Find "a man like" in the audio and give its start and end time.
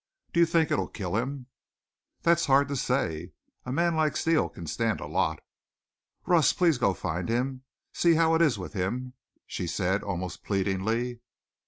3.67-4.17